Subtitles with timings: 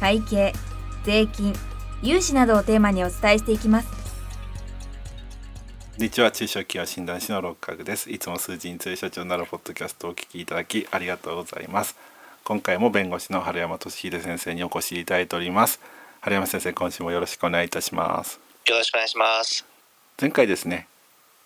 [0.00, 0.52] 会計
[1.04, 1.54] 税金
[2.02, 3.88] 融資などをテーマにお伝えしていきます。
[5.96, 8.10] こんにちは中小企業診断士の六角です。
[8.10, 11.96] いつも数字に強い社長になるポッドキャストをお聞きいただきありがとうございます。
[12.42, 15.80] 今回も弁護士の春山俊秀先生にお越しいただいております。
[16.20, 18.40] 春山先生今週もよろしくお願いいたします。
[18.66, 19.64] よろしくお願いします。
[20.20, 20.88] 前回ですね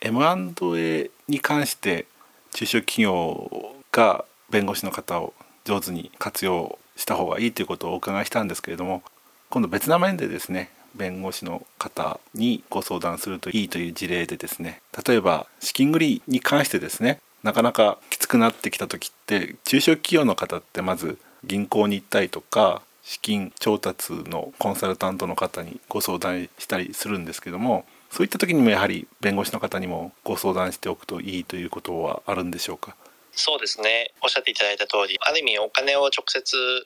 [0.00, 2.06] M&A に関して
[2.52, 5.34] 中小企業が弁護士の方を
[5.64, 9.02] 上手に活用した方がいいということをお伺いしたんですけれども
[9.50, 32.96] 今度別な面でですね弁護士の方にご相談するといいという事例でですね例えば資金繰りに関してですねなかなかきつくなってきた時って中小企業の方ってまず銀行に行ったりとか資金調達のコンサルタントの方にご相談したりするんですけどもそういった時にもやはり弁護士の方にもご相談しておくといいということはあるんでしょうか？
[33.36, 34.12] そうですね。
[34.22, 36.40] おっしゃっていただいた通りある意味お金を直接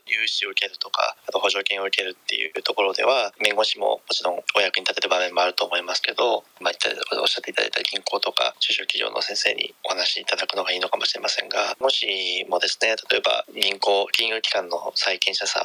[0.07, 6.75] 融資を受けるとかあと補助金を受けるっていうところでは弁護士ももちろんお役に立てる場面もあると思いますけど、まあ、っ
[7.21, 15.63] おっしゃっていただいた銀行とか中小企業の先生にお話しいただくのがいいのかもしれませんがもしもですね例えば銀行金融機関の債権者さ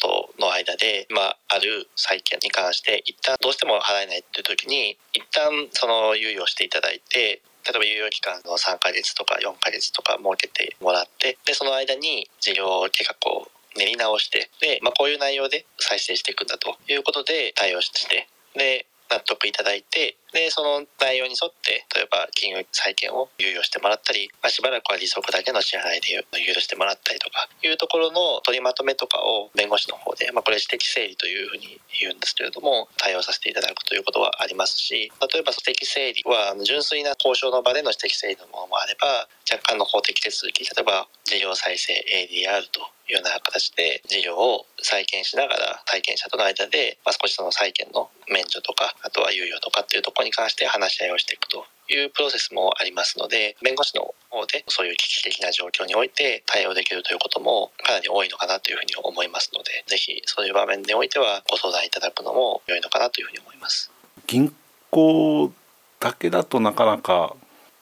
[0.00, 63.90] との間で、まあ、ある債権に関して一旦どうしても払えないっていう時に一旦その猶予していただいて例えば猶予期間の3ヶ月とか4ヶ月とか設けてもらってでその間に事業計画を練り直してで、まあ、こういう内容で再生していくんだということで対応してで納得いただいてでその内容に沿って例えば金融債権を猶予してもらったり、まあ、しばらくは利息だけの支払いで許してもらったりとかいうところの取りまとめとかを弁護士の方で、まあ、これ私的整理というふうに言うんですけれども対応させていただくということはありますし例えば私的整理は純粋な交渉の場での私的整理のものもあれば若干の法的手続き例えば事業再生 ADR というような形で事業を再建しながら体験者との間で、まあ、少しその債権の免除とかあとは猶予とかっていうところに関して話し合いをしていくというプロセスもありますので弁護士の方でそういう危機的な状況において対応できるということもかなり多いのかなというふうに思いますのでぜひそういう場面においてはご相談いただくのも良いのかなというふうに思います。
[64.26, 64.54] 銀
[64.90, 65.52] 行
[66.00, 67.36] だけだとなかなか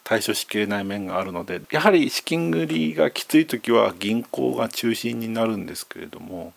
[0.04, 6.52] 対処しきれない面があるのでやはり資金繰りがきつい時は銀行が中心になるんですけれども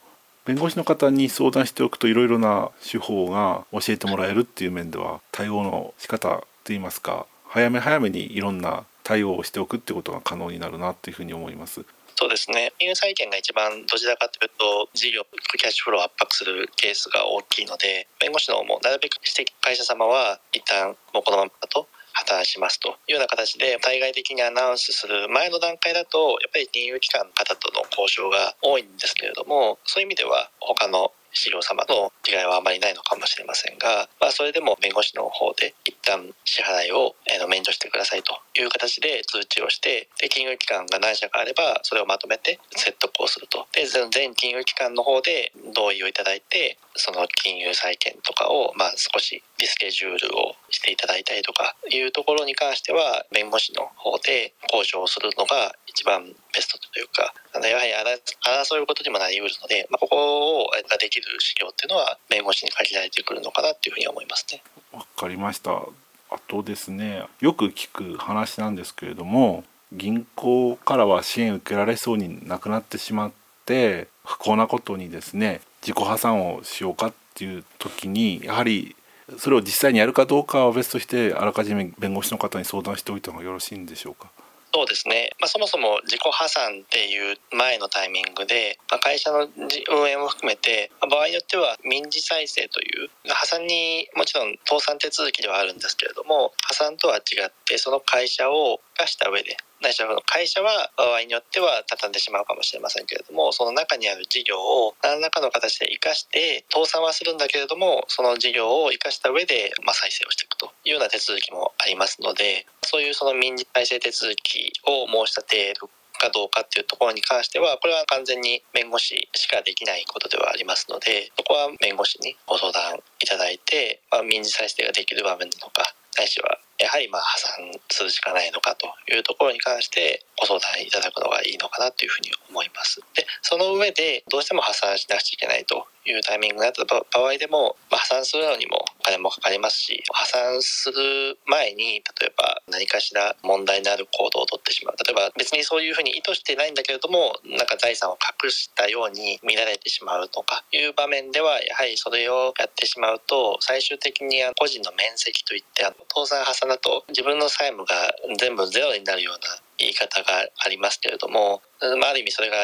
[0.45, 11.85] 弁護士の方に相談しておくといろいろな手法が教えてもらえるっていう面では対応の仕方といいますか早め早めにいろんな対応をしておくってことが可能になるなというふうに思います。
[12.17, 15.25] そうですね金融債権が一番どちらかというと事業
[15.57, 37.15] キャッシュフローを圧迫するケースが大きいので弁護士の方もなるべくして会社様は一旦もうこのままだと破綻しますというような形で対外的にアナウンスする前の段階だとやっぱり金融機関の方との交渉が多いんですけれどもそういう意味では他の資料様の違いはあまりないのかもしれませんが、まあ、それでも弁護士の方で一旦支払いを
[37.49, 64.61] 免除してくださいという形で通知をしてで金融機関が何社かあればそれをまとめて説得をするとで全金融機関の方で同意をいただいてその金融債権とかをまあ少しリスケジュールをしていただいたりとかいうところに関しては弁護士の方で交渉をするのが一番ベストというかあのやはり争うことにもなりうるので、まあ、ここをができる資料っていうのは弁護士に限られてくるのかなっていうふうに思いますね。
[64.91, 66.04] わかりました
[66.35, 67.23] あとですね。
[67.39, 69.63] よく聞く話なんですけれども
[69.93, 73.31] 銀行からは支援受けられそうになくなってしまっ
[73.65, 78.95] て不幸なことにですね自己破産をしようかっていう時にやはり
[79.37, 84.29] それを実際にやるかどうかは別としてあらかじめ弁護士の方に相談しておいた方がよろしいんでしょうか？
[84.75, 110.74] そうですね、まあ、そもそも自己破産っていう前のタイミングで、まあ、会社の運営も含めて、まあ、場合によっては民事再生という破産にもちろん倒産手続きではあるんですけれども破産とは違ってその会社を生かした上でないしは会社は場合によっては畳んでしまうかもしれませんけれどもその中にある事業を何らかの形で生かして倒産はするんだけれどもその事業を生かした上で、まあ、再生をしていくと。
[110.85, 133.01] いうような手続きもありますのでそういうその民事再生手続きを申し立てるかどうかっていうところに関してはこれは完全に弁護士しかできないことではありますのでそこは弁護士にご相談いただいて、まあ、民事再生ができる場面なのかないしはやはりま破産するしかないのかというところに関してご相談いただくのがいいのかなというふうに思います。
[133.15, 157.93] でその上でどうしても破産しなくちゃいけないというタイミングがあった場合でも、まあ、破産するのにもお金もかかりますし破産する前に例えば何かしら問題のある行動をとってしまう例えば別にそういうふうに意図してないんだけれどもなんか財産を隠したように見られてしまうとかいう場面ではやはりそれをやってしまうと最終的に個人の面積といって倒産破産だと自分の債務が
[158.37, 161.61] 全部ゼロになるような言い方がありますけれども、
[161.99, 162.57] まあ、ある意味それが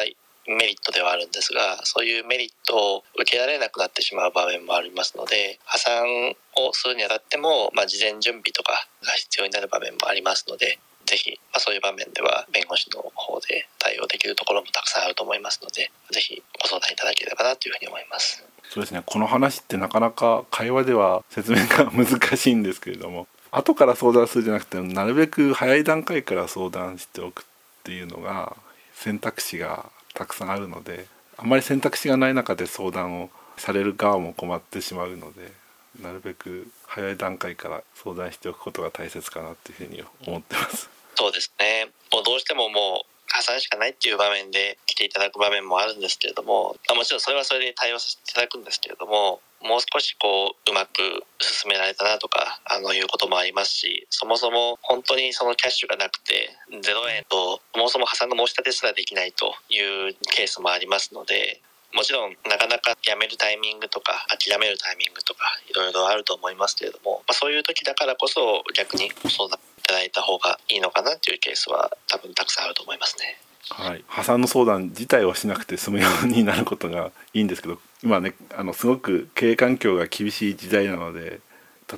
[0.46, 8.72] メリットではあるんですがそういうメリットを受けられなくなってしまう場面もありますので破産をするにあたっても、まあ、事前準備とか
[9.04, 18.44] が必要になる場面もありますのでぜひ、まあ、そういう場面では弁護士の方で対応できるところもたくさんあると思いますのでぜひご相談いただければなというふうに思います。
[18.70, 27.44] そうですねこの話ってなかなか会話では説明が難しいんですけれども後から相談するじゃなくてなるべく早い段階から相談しておくっ
[27.84, 28.56] ていうのが
[28.94, 31.06] 選択肢がたくさんあるので
[31.36, 35.52] あまり選択肢がない中で相談をされる側も困ってしまうので
[36.00, 40.88] なるべく早い段階から相談しておくことが大切かなっていうふうに思ってます。
[41.14, 56.76] そうですねもうどうしてももう破産しかないっていう場面で来ていただく場面もあるんですけれどももちろんそれはそれで対応させていただくんですけれどももう少しこううまく進められたなとかあのいうこともありますしそもそも本当にそのキャッシュがなくて0
[57.14, 59.78] 円とそもそも破産の申し立てすらできないとい
[60.10, 61.60] うケースもありますので
[61.94, 73.38] もちろんなかなか辞めるタイミングとか諦めるタイミングとかいろいろあると思いますけれども、まあ、そういう時だからこそ逆にご相談いただいた方がいいのかなっていうケースは多分たくさんあると思いますね。
[73.70, 81.40] はい、破産の相談自体をしなくて済むようになることがいいんですけど今ねあのすごく経営環境が厳しい時代なので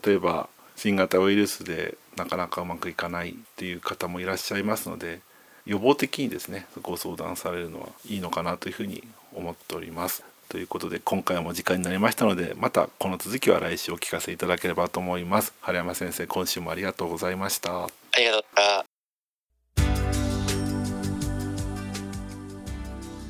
[0.05, 5.21] 例えば新型ウイルスでなかなかうまくいかないっていう方もいらっしゃいますので
[5.67, 9.03] 予防的にですねご相談されるのはいいのかなというふうに
[9.35, 10.25] 思っております。
[10.51, 15.55] ということで今回も時間になりましたのでまたこの続きは来週お聞かせいただければと思います。
[15.63, 17.85] 原山先生今週もありがとうございました。
[17.85, 18.85] ありがとうございました。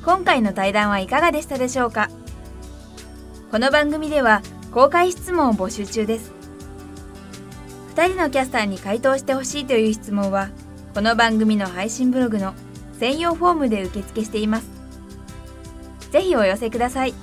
[0.03, 2.09] 今回の対談はいかがでしたでしょうか？
[3.55, 4.41] この番組では
[4.73, 6.33] 公開質問を募集中です。
[7.95, 10.49] 2人のキャスターに回答してほしいという質問は
[10.93, 12.53] この番組の配信ブログの
[12.99, 14.67] 専用フォームで受付しています。
[16.11, 17.13] ぜひお寄せください。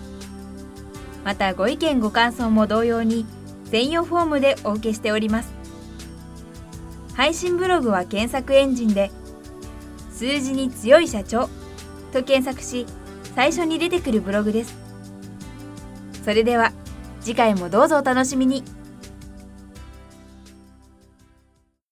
[1.22, 3.26] またご意見ご感想も同様に
[3.66, 5.52] 専用フォームでお受けしております。
[7.12, 9.10] 配信ブログは検索エンジンで
[10.10, 11.50] 数字に強い社長
[12.10, 12.86] と検索し
[13.36, 14.81] 最初に出てくるブログです。
[16.24, 16.72] それでは
[17.20, 18.64] 次回もどうぞお楽しみに。